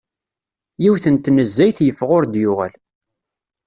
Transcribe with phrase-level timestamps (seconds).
[0.83, 2.73] Yiwet n tnezzayt yeffeɣ ur d-yuɣal.